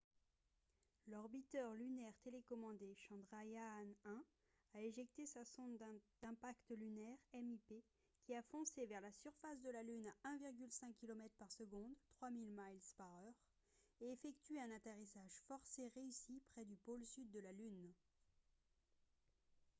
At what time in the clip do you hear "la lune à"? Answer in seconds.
9.69-10.29